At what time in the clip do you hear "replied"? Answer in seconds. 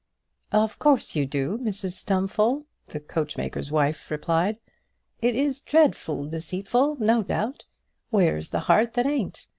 4.09-4.57